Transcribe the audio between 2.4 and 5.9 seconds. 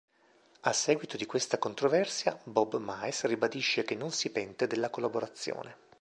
Bob Maes ribadisce che non si pente della collaborazione.